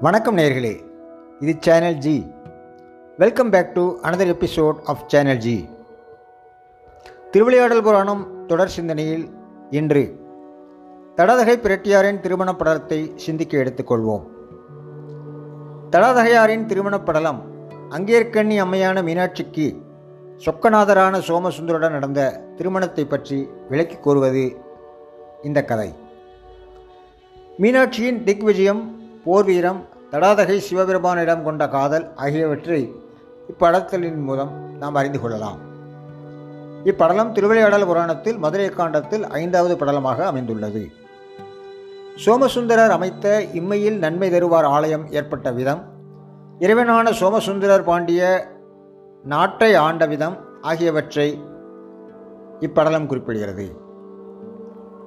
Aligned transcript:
வணக்கம் 0.00 0.36
நேர்களே 0.36 0.80
இது 1.40 1.56
channel 1.60 1.94
G 1.94 2.32
welcome 3.16 3.50
back 3.50 3.74
to 3.74 3.96
another 4.02 4.34
episode 4.34 4.82
of 4.84 5.02
channel 5.06 5.36
G 5.36 5.68
Thiruvilaiyadal 7.30 7.82
Puranam 7.82 8.46
தொடர் 8.46 8.68
சிந்தனையில் 8.68 9.30
இன்று 9.70 10.20
தடாதகை 11.16 11.56
பிரட்டியாரின் 11.56 12.20
திருமண 12.20 12.52
படலத்தை 12.52 13.14
சிந்திக்க 13.14 13.58
எடுத்துக்கொள்வோம். 13.58 14.22
தடாதகையாரின் 15.90 16.66
திருமணப் 16.66 17.06
படலம் 17.06 17.42
அங்கேற்கண்ணி 17.90 18.56
அம்மையான 18.56 19.02
மீனாட்சிக்கு 19.02 19.82
சொக்கநாதரான 20.46 21.18
சோமசுந்தருடன் 21.18 21.92
நடந்த 21.92 22.44
திருமணத்தை 22.56 23.04
பற்றி 23.04 23.48
விளக்கி 23.68 23.96
கூறுவது 23.96 24.56
இந்த 25.42 25.64
கதை. 25.64 25.94
மீனாட்சியின் 27.58 28.22
திக்விஜயம் 28.22 28.99
போர் 29.24 29.44
வீரம் 29.44 29.80
தடாதகை 30.12 30.60
சிவபெருமானிடம் 30.66 31.42
கொண்ட 31.42 31.68
காதல் 31.68 32.06
ஆகியவற்றை 32.14 32.94
இப்படத்தலின் 33.50 34.22
மூலம் 34.22 34.52
நாம் 34.78 34.94
அறிந்து 34.94 35.20
கொள்ளலாம். 35.20 35.58
இப்படலம் 36.84 37.32
திருவிளையாடல் 37.32 37.86
புராணத்தில் 37.86 38.38
மதுரை 38.38 38.68
காண்டத்தில் 38.68 39.24
ஐந்தாவது 39.28 39.74
படலமாக 39.74 40.24
அமைந்துள்ளது. 40.24 40.82
சோமசுந்தரர் 42.14 42.90
அமைத்த 42.90 43.44
இம்மையில் 43.54 43.98
நன்மை 43.98 44.30
தருவார் 44.30 44.68
ஆலயம் 44.76 45.10
ஏற்பட்ட 45.10 45.52
விதம் 45.52 45.82
இறைவனான 46.58 47.10
சோமசுந்தரர் 47.10 47.84
பாண்டிய 47.84 48.48
நாட்டை 49.24 49.74
ஆண்ட 49.74 50.06
விதம் 50.06 50.36
ஆகியவற்றை 50.62 51.28
இப்படலம் 52.60 53.08
குறிப்பிடுகிறது. 53.10 53.66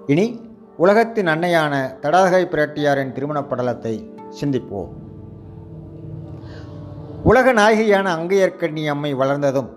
இனி 0.05 0.41
உலகத்தின் 0.77 1.27
அன்னையான 1.27 2.00
தடாதகை 2.02 2.44
பிராட்டியாரின் 2.45 3.11
திருமணப் 3.11 3.50
படலத்தை 3.50 4.09
சிந்திப்போம். 4.42 4.89
உலக 7.23 7.53
நாயகியான 7.53 8.08
அங்கையர்க்கண்ணி 8.17 8.89
அம்மை 8.89 9.14
வளர்ந்ததும் 9.14 9.70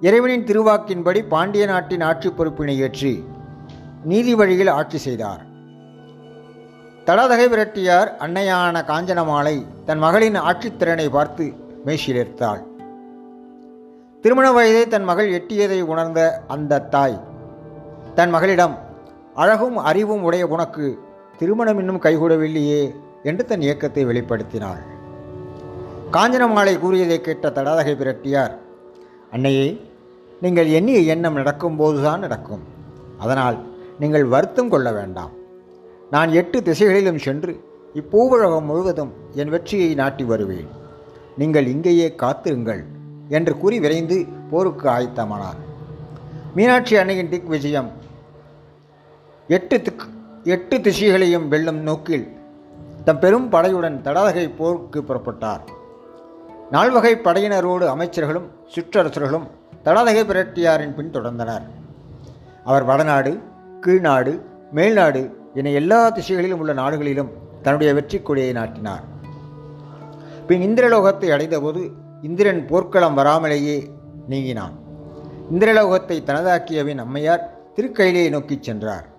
இறைவனின் 0.00 0.44
திருவாக்கின்படி 0.44 1.28
பாண்டிய 1.28 1.66
நாட்டின் 1.66 2.00
ஆட்சி 2.00 2.28
பொறுப்பினை 2.28 2.76
ஏற்றி 2.76 3.24
நீதி 4.04 4.34
வழியில் 4.34 4.68
ஆட்சி 4.68 4.98
செய்தார். 4.98 5.40
தடாதகை 7.04 7.48
விரட்டியார் 7.48 8.16
அன்னையான 8.18 8.82
காஞ்சனமாலை 8.82 9.66
தன் 9.84 9.98
மகளின் 9.98 10.34
ஆட்சித்திறனை 10.34 11.08
பார்த்து 11.10 11.54
மெய்சிலிர்த்தாள் 11.86 12.62
திருமண 14.20 14.52
வயதை 14.52 14.88
தன் 14.88 15.04
மகள் 15.04 15.28
எட்டியதை 15.32 15.80
உணர்ந்த 15.82 16.44
அந்த 16.46 16.78
தாய் 16.78 17.20
தன் 18.14 18.30
மகளிடம் 18.30 18.88
அழகும் 19.34 19.76
அறிவும் 19.76 20.22
உடைய 20.22 20.46
உனக்கு 20.46 20.98
திருமணம் 21.38 21.78
இன்னும் 21.78 22.02
கைகூடவில்லையே 22.04 22.82
என்று 23.22 23.44
தன் 23.44 23.60
இயக்கத்தை 23.60 24.02
வெளிப்படுத்தினாள். 24.06 24.82
காஞ்சனமாலை 26.14 26.78
கூறியதை 26.78 27.20
கேட்ட 27.20 27.48
தடாதகை 27.48 27.94
பிரட்டியார் 27.96 28.54
அன்னையே 29.32 29.66
நீங்கள் 30.40 30.68
எண்ணிய 30.78 31.00
எண்ணம் 31.14 31.36
நடக்கும்போதுதான் 31.36 32.18
நடக்கும். 32.18 32.64
அதனால் 33.18 33.58
நீங்கள் 33.98 34.24
வருத்தம் 34.24 34.68
கொள்ள 34.68 34.92
வேண்டாம். 34.92 35.32
நான் 36.10 36.30
எட்டு 36.32 36.58
திசைகளிலும் 36.62 37.18
சென்று 37.18 37.52
இப்பூவுலகம் 37.94 38.68
முழுவதும் 38.70 39.12
என் 39.34 39.48
வெற்றியை 39.48 39.94
நாட்டி 39.94 40.24
வருவேன். 40.24 40.68
நீங்கள் 41.36 41.66
இங்கேயே 41.66 42.14
காத்திருங்கள் 42.14 42.82
என்று 43.28 43.52
கூறி 43.56 43.78
விரைந்து 43.80 44.26
போருக்கு 44.50 44.88
ஆயத்தமானார். 44.88 45.60
மீனாட்சி 46.54 46.96
அன்னையின் 46.96 47.28
திக் 47.28 47.50
விஜயம் 47.54 47.90
எட்டு 49.54 49.82
திக் 49.82 50.02
எட்டு 50.44 50.76
திசைகளையும் 50.78 51.48
வெல்லும் 51.48 51.78
நோக்கில் 51.78 52.36
தம் 53.04 53.18
பெரும் 53.18 53.52
படையுடன் 53.52 53.96
தடாதகை 54.06 54.56
போருக்கு 54.56 55.02
புறப்பட்டார். 55.02 55.62
நால்வகை 56.70 57.12
படையினரோடு 57.24 57.86
அமைச்சர்களும் 57.94 58.46
சிற்றரசர்களும் 58.74 59.46
தடாதகை 59.84 60.22
பிரட்டியாரின் 60.30 60.94
பின் 60.94 61.10
தொடர்ந்தனர். 61.10 61.64
அவர் 62.64 62.84
வடநாடு 62.84 63.40
கீழ்நாடு 63.80 64.40
மேல்நாடு 64.72 65.34
என 65.54 65.70
எல்லா 65.70 66.08
திசைகளிலும் 66.08 66.58
உள்ள 66.58 66.72
நாடுகளிலும் 66.72 67.30
தன்னுடைய 67.62 67.94
வெற்றி 67.94 68.20
கொடியை 68.22 68.52
நாட்டினார். 68.52 69.04
பின் 70.46 70.60
இந்திரலோகத்தை 70.60 71.30
அடைந்தபோது 71.32 71.90
இந்திரன் 72.22 72.66
போர்க்களம் 72.66 73.18
வராமலேயே 73.18 73.78
நீங்கினான். 74.28 74.76
இந்திரலோகத்தை 75.52 76.18
தனதாக்கியவின் 76.30 76.98
அம்மையார் 76.98 77.46
திருக்கையிலே 77.76 78.30
நோக்கிச் 78.30 78.62
சென்றார். 78.62 79.09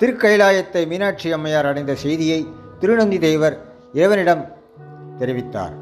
திருக்கைலாயத்தை 0.00 0.86
மீனாட்சி 0.90 1.32
அம்மையார் 1.32 1.66
அடைந்த 1.66 1.94
செய்தியை 1.94 2.46
திருநந்தி 2.80 3.18
தேவர் 3.18 3.56
இறைவனிடம் 3.92 4.44
தெரிவித்தார். 5.18 5.74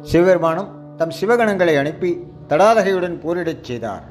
சிவபெருமானும் 0.00 0.70
தம் 0.96 1.12
சிவகணங்களை 1.20 1.74
அனுப்பி 1.82 2.10
தடாதகையுடன் 2.48 3.14
போரிடச் 3.24 3.62
செய்தார். 3.62 4.02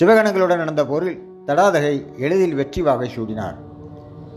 சிவகணங்களுடன் 0.00 0.62
நடந்த 0.62 0.86
போரில் 0.86 1.18
தடாதகை 1.46 1.94
எளிதில் 2.18 2.54
வெற்றி 2.54 2.82
வாகை 2.82 3.10
சூடினார். 3.16 3.58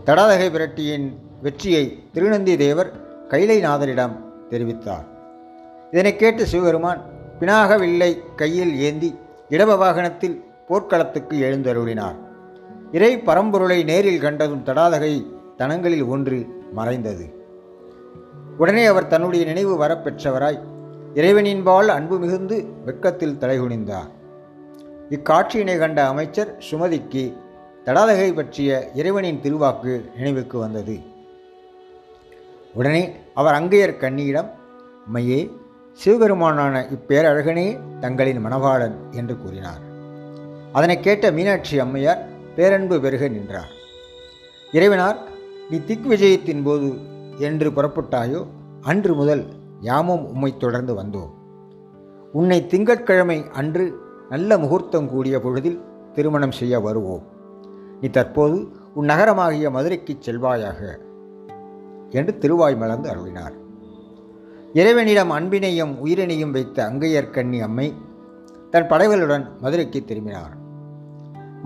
தடாதகை 0.04 0.48
விரட்டியின் 0.56 1.06
வெற்றியை 1.42 1.84
திருநந்தி 2.14 2.56
தேவர் 2.56 2.92
கைலைநாதரிடம் 3.28 4.18
தெரிவித்தார். 4.50 5.06
இதனை 5.90 6.16
கேட்டு 6.16 6.46
சிவபெருமான் 6.46 7.02
பினாகவில்லை 7.40 8.12
கையில் 8.36 8.76
ஏந்தி 8.78 9.18
இடப 9.48 9.76
வாகனத்தில் 9.76 10.38
போர்க்களத்துக்கு 10.68 11.36
எழுந்தருளினார். 11.38 12.18
இறை 12.96 13.18
பரம்பொருளை 13.18 13.84
நேரில் 13.84 14.20
கண்டதும் 14.20 14.64
தடாதகை 14.64 15.26
தனங்களில் 15.56 16.04
ஒன்று 16.04 16.38
மறைந்தது. 16.72 17.34
உடனே 18.58 18.84
அவர் 18.84 19.06
தன்னுடைய 19.06 19.44
நினைவு 19.44 19.72
வரப்பெற்றவராய் 19.84 20.58
இறைவனின்பால் 21.14 21.86
அன்பு 21.86 22.18
மிகுந்து 22.18 22.56
வெட்கத்தில் 22.84 23.38
தலைகுனிந்தார். 23.40 24.10
இக்காட்சியினை 25.10 25.78
கண்ட 25.78 26.06
அமைச்சர் 26.08 26.50
சுமதிக்கு 26.70 27.24
தடாதகை 27.84 28.34
பற்றிய 28.34 28.90
இறைவனின் 28.94 29.40
திருவாக்கு 29.42 29.94
நினைவுக்கு 30.16 30.58
வந்தது. 30.58 30.96
உடனே 32.74 33.02
அவர் 33.34 33.54
அங்கையர் 33.54 34.00
கண்ணியிடம் 34.00 34.50
அம்மையே 35.06 35.40
சிவபெருமானான 36.04 36.84
இப்பேரழகனே 36.96 37.66
தங்களின் 38.00 38.44
மணவாளன் 38.46 38.96
என்று 39.10 39.36
கூறினார். 39.38 39.82
அதனை 40.72 41.00
கேட்ட 41.00 41.30
மீனாட்சி 41.30 41.78
அம்மையார் 41.78 42.22
பேரன்பு 42.56 43.00
பெருக 43.00 43.28
நின்றார். 43.28 43.70
இறைவனார் 44.72 45.16
நீ 45.70 45.84
திக் 45.84 46.06
விஜயத்தின் 46.06 46.62
போது 46.64 46.92
என்று 47.38 47.70
புறப்பட்டாயோ 47.70 48.46
அன்று 48.80 49.14
முதல் 49.14 49.46
யாமும் 49.80 50.26
உம்மை 50.26 50.56
தொடர்ந்து 50.56 50.94
வந்தோம். 50.94 51.30
உன்னை 52.32 52.66
திங்கட்கிழமை 52.66 53.44
அன்று 53.52 53.98
நல்ல 54.28 54.58
முகூர்த்தம் 54.58 55.08
கூடிய 55.08 55.40
பொழுதில் 55.40 55.80
திருமணம் 56.12 56.52
செய்ய 56.52 56.80
வருவோம். 56.80 57.22
நீ 58.00 58.08
தற்போது 58.08 58.68
உன் 58.94 59.06
நகரமாகிய 59.06 59.70
மதுரைக்குச் 59.70 60.30
செல்வாயாக 60.30 60.98
என்று 62.10 62.38
திருவாய் 62.38 62.76
மலர்ந்து 62.76 63.10
அருளினார். 63.10 63.54
இறைவனிடம் 64.72 65.30
அன்பினையும் 65.30 65.96
உயிரினையும் 66.04 66.50
வைத்த 66.50 66.84
அங்கையர்கண்ணி 66.84 67.60
அம்மை 67.60 67.94
தன் 68.70 68.88
படைகளுடன் 68.88 69.58
மதுரைக்கு 69.60 70.04
திரும்பினார். 70.04 70.62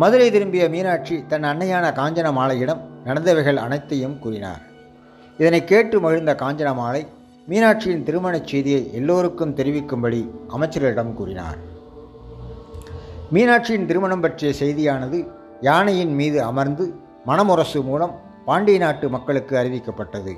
மதுரை 0.01 0.31
திரும்பிய 0.31 0.69
மீனாட்சி 0.69 1.25
தன் 1.27 1.43
அன்னையான 1.43 1.87
காஞ்சன 1.93 2.33
மாலையிடம் 2.33 2.83
நடந்தவைகள் 3.05 3.57
அனைத்தையும் 3.57 4.19
கூறினார். 4.19 4.61
இதனை 5.39 5.65
கேட்டு 5.65 6.01
மகிழ்ந்த 6.01 6.35
காஞ்சன 6.35 6.75
மாலை 6.75 7.07
மீனாட்சியின் 7.49 8.03
திருமணச் 8.03 8.47
செய்தியை 8.47 8.95
எல்லோருக்கும் 8.95 9.55
தெரிவிக்கும்படி 9.55 10.31
அமைச்சர்களிடம் 10.49 11.13
கூறினார். 11.15 11.59
மீனாட்சியின் 13.33 13.87
திருமணம் 13.87 14.21
பற்றிய 14.21 14.53
செய்தியானது 14.61 15.29
யானையின் 15.61 16.15
மீது 16.15 16.43
அமர்ந்து 16.43 16.95
மணமுரசு 17.27 17.83
மூலம் 17.83 18.21
பாண்டிய 18.45 18.79
நாட்டு 18.79 19.09
மக்களுக்கு 19.09 19.57
அறிவிக்கப்பட்டது. 19.57 20.35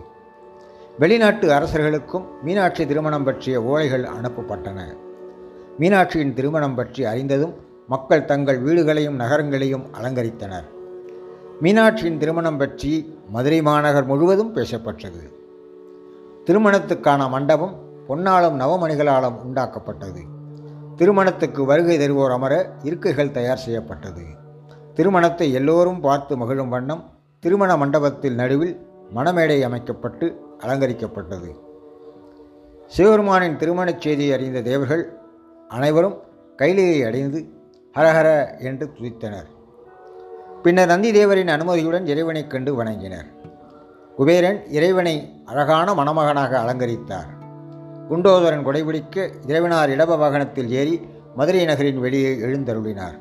வெளிநாட்டு 0.99 1.53
அரசர்களுக்கும் 1.53 2.29
மீனாட்சி 2.43 2.87
திருமணம் 2.87 3.25
பற்றிய 3.25 3.61
ஓலைகள் 3.61 4.07
அனுப்பப்பட்டன. 4.19 4.81
மீனாட்சியின் 5.79 6.33
திருமணம் 6.33 6.75
பற்றி 6.75 7.05
அறிந்ததும் 7.05 7.69
மக்கள் 7.91 8.25
தங்கள் 8.25 8.59
வீடுகளையும் 8.65 9.17
நகரங்களையும் 9.21 9.85
அலங்கரித்தனர். 9.99 10.67
மீனாட்சியின் 11.63 12.19
திருமணம் 12.19 12.59
பற்றி 12.59 13.19
மதுரை 13.29 13.63
மாநகர் 13.63 14.07
முழுவதும் 14.07 14.55
பேசப்பட்டது. 14.55 15.23
திருமணத்துக்கான 16.47 17.29
மண்டபம் 17.29 17.75
பொன்னாலும் 18.07 18.61
நவமணிகளாலும் 18.61 19.39
உண்டாக்கப்பட்டது. 19.47 20.23
திருமணத்துக்கு 20.97 21.65
வருகை 21.65 21.99
தருவோர் 21.99 22.33
அமர 22.33 22.73
இருக்கைகள் 22.83 23.31
தயார் 23.31 23.65
செய்யப்பட்டது. 23.65 24.25
திருமணத்தை 24.95 25.53
எல்லோரும் 25.53 26.01
பார்த்து 26.01 26.37
மகிழும் 26.37 26.69
வண்ணம் 26.69 27.05
திருமண 27.41 27.77
மண்டபத்தில் 27.77 28.35
நடுவில் 28.35 28.75
மணமேடை 29.15 29.61
அமைக்கப்பட்டு 29.63 30.27
அலங்கரிக்கப்பட்டது. 30.59 31.51
சிவபெருமானின் 32.87 33.57
திருமணச் 33.57 34.01
செய்தியை 34.01 34.33
அறிந்த 34.33 34.61
தேவர்கள் 34.61 35.05
அனைவரும் 35.69 36.19
கைலையை 36.57 37.07
அடைந்து 37.07 37.41
ஹரஹர 37.97 38.59
என்று 38.61 38.93
துதித்தனர். 38.95 39.49
பின்னர் 40.63 40.87
நந்தி 40.87 41.11
தேவரின் 41.13 41.49
அனுமதியுடன் 41.49 42.07
இறைவனைக் 42.07 42.51
கண்டு 42.51 42.83
வணங்கினர். 42.83 43.29
குபேரன் 44.17 44.69
இறைவனை 44.69 45.43
அழகான 45.45 45.95
மணமகனாக 45.95 46.59
அலங்கரித்தார். 46.59 47.31
குண்டோதரன் 48.11 48.65
கொடைபிடிக்க 48.65 49.31
இறைவனார் 49.47 49.89
இடப 49.89 50.17
வாகனத்தில் 50.17 50.71
ஏறி 50.71 51.01
மதுரை 51.37 51.65
நகரின் 51.65 51.99
வெளியே 51.99 52.37
எழுந்தருளினார். 52.37 53.19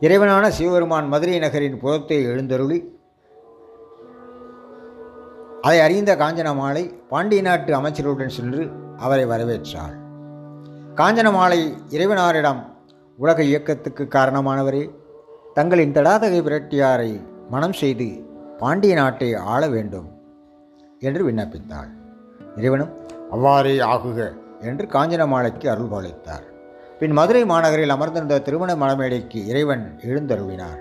இறைவனான 0.00 0.48
சிவபெருமான் 0.48 1.08
மதுரை 1.08 1.38
நகரின் 1.38 1.78
புறத்தை 1.78 2.24
எழுந்தருளி 2.24 2.98
அதை 5.62 5.80
அறிந்த 5.80 6.16
காஞ்சனமாலை 6.16 6.94
பாண்டிய 7.08 7.42
நாட்டு 7.42 7.74
அமைச்சருடன் 7.74 8.28
சென்று 8.28 8.70
அவரை 8.98 9.26
வரவேற்றாள் 9.26 9.96
காஞ்சனமாலை 10.94 11.74
இறைவனாரிடம் 11.90 12.69
உலக 13.20 13.38
இயக்கத்துக்கு 13.42 14.04
காரணமானவரே 14.08 14.82
தங்களின் 15.54 15.94
தடாதகை 15.96 16.38
விரட்டியாரை 16.46 17.10
மனம் 17.50 17.74
செய்து 17.80 18.06
பாண்டிய 18.60 18.94
நாட்டை 18.94 19.28
ஆள 19.52 19.62
வேண்டும் 19.68 20.08
என்று 21.00 21.22
விண்ணப்பித்தாள். 21.28 21.90
இறைவனும் 22.58 22.92
அவ்வாறே 23.30 23.74
ஆகுக 23.92 24.18
என்று 24.60 24.84
காஞ்சனமாலைக்கு 24.94 25.66
அருள் 25.68 25.92
பாலித்தார் 25.92 26.46
பின் 27.00 27.14
மதுரை 27.18 27.42
மாநகரில் 27.44 27.94
அமர்ந்திருந்த 27.96 28.40
திருமண 28.46 28.70
மலமேடைக்கு 28.74 29.40
இறைவன் 29.50 29.84
எழுந்தருளினார். 30.08 30.80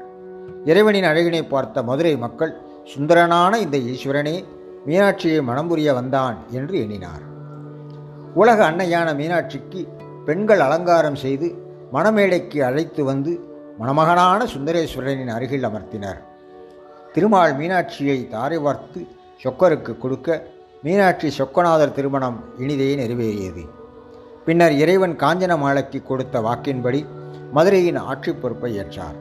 இறைவனின் 0.66 1.10
அழகினை 1.12 1.44
பார்த்த 1.48 1.84
மதுரை 1.84 2.14
மக்கள் 2.18 2.54
சுந்தரனான 2.94 3.54
இந்த 3.66 3.78
ஈஸ்வரனே 3.92 4.36
மீனாட்சியை 4.88 5.40
மனம் 5.50 5.70
புரிய 5.72 5.90
வந்தான் 5.94 6.38
என்று 6.52 6.76
எண்ணினார். 6.84 7.24
உலக 8.34 8.60
அன்னையான 8.70 9.10
மீனாட்சிக்கு 9.20 9.82
பெண்கள் 10.28 10.64
அலங்காரம் 10.66 11.20
செய்து 11.24 11.48
மணமேடைக்கு 11.94 12.60
அழைத்து 12.60 13.04
வந்து 13.04 13.32
மணமகனான 13.80 14.46
சுந்தரேஸ்வரனின் 14.46 15.28
அருகில் 15.28 15.64
அமர்த்தினர். 15.64 16.20
திருமால் 17.14 17.58
மீனாட்சியை 17.58 18.28
தாரை 18.28 18.58
வார்த்து 18.58 19.08
சொக்கருக்கு 19.44 19.98
கொடுக்க 19.98 20.48
மீனாட்சி 20.84 21.30
சொக்கநாதர் 21.38 21.92
திருமணம் 21.92 22.44
இனிதே 22.58 22.96
நிறைவேறியது. 22.96 23.70
பின்னர் 24.46 24.72
இறைவன் 24.72 25.16
காஞ்சன 25.16 25.58
மாலைக்கு 25.58 26.04
கொடுத்த 26.04 26.40
வாக்கின்படி 26.40 27.06
மதுரையின் 27.54 27.96
ஆட்சி 27.96 28.32
பொறுப்பை 28.34 28.80
ஏற்றார். 28.80 29.18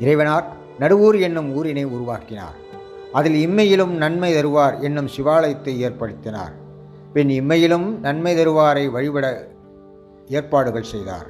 இறைவனார் 0.00 0.44
நடுவூர் 0.80 1.20
என்னும் 1.20 1.54
ஊரினை 1.54 1.84
உருவாக்கினார். 1.84 2.56
அதில் 3.12 3.48
இம்மையிலும் 3.48 3.90
நன்மை 3.90 4.30
தருவார் 4.34 4.80
என்னும் 4.80 5.08
சிவாலயத்தை 5.16 5.74
ஏற்படுத்தினார். 5.86 6.54
பின் 7.12 7.28
இம்மையிலும் 7.28 7.98
நன்மை 7.98 8.34
தருவாரை 8.36 8.90
வழிபட 8.90 9.52
ஏற்பாடுகள் 10.28 10.82
செய்தார். 10.82 11.26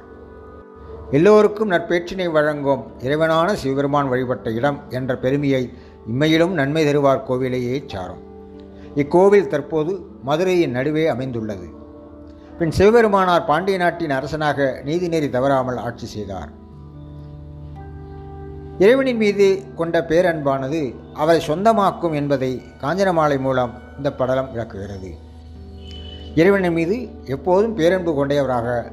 எல்லோருக்கும் 1.11 1.71
நற்பேற்றினை 1.71 2.31
வழங்கும் 2.31 2.85
இறைவனான 2.99 3.53
சிவபெருமான் 3.53 4.07
வழிபட்ட 4.07 4.51
இடம் 4.51 4.79
என்ற 4.89 5.17
பெருமையை 5.17 5.73
இம்மையிலும் 6.07 6.51
நன்மை 6.51 6.85
தருவார் 6.85 7.25
கோவிலையே 7.29 7.83
சாரும். 7.87 8.23
இக்கோவில் 8.95 9.47
தற்போது 9.47 10.05
மதுரையின் 10.23 10.71
நடுவே 10.71 11.07
அமைந்துள்ளது. 11.07 11.67
பின் 12.59 12.69
சிவபெருமானார் 12.69 13.45
பாண்டிய 13.45 13.77
நாட்டின் 13.77 14.09
அரசனாக 14.09 14.81
நீதிநெறி 14.85 15.29
தவறாமல் 15.29 15.77
ஆட்சி 15.77 16.05
செய்தார். 16.05 16.49
இறைவனின் 18.79 19.17
மீது 19.17 19.63
கொண்ட 19.75 20.05
பேரன்பானது 20.09 20.95
அவரை 21.13 21.41
சொந்தமாக்கும் 21.47 22.13
என்பதை 22.13 22.61
காஞ்சனமாலை 22.81 23.39
மூலம் 23.39 23.73
இந்த 23.97 24.13
படலம் 24.13 24.51
விளக்குகிறது. 24.51 25.24
இறைவனின் 26.35 26.73
மீது 26.73 27.09
எப்போதும் 27.25 27.75
பேரன்பு 27.75 28.13
கொண்டவராக 28.13 28.91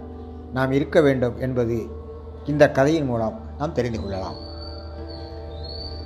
நாம் 0.52 0.72
இருக்க 0.72 1.00
வேண்டும் 1.00 1.38
என்பது 1.38 1.86
இந்த 2.46 2.70
கதையின் 2.70 3.04
மூலம் 3.04 3.40
நாம் 3.58 3.72
தெரிந்து 3.72 4.00
கொள்ளலாம். 4.00 4.34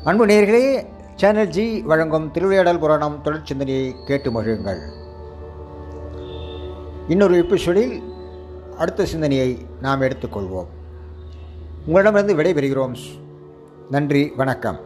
அன்பு 0.04 0.26
நேர்களே 0.26 0.86
சேனல் 1.14 1.48
ஜி 1.48 1.82
வழங்கும் 1.82 2.30
திருவிளையாடல் 2.30 2.78
புராணம் 2.78 3.20
தொழிற்சிந்தனையை 3.24 4.04
கேட்டு 4.06 4.30
மகிழுங்கள். 4.30 4.80
இன்னொரு 7.08 7.36
எபிசோடில் 7.36 8.02
அடுத்த 8.78 9.04
சிந்தனையை 9.04 9.66
நாம் 9.80 10.00
எடுத்துக்கொள்வோம். 10.00 10.66
உங்களிடமிருந்து 11.86 12.42
விடைபெறுகிறோம். 12.42 12.96
நன்றி 13.90 14.32
வணக்கம். 14.36 14.85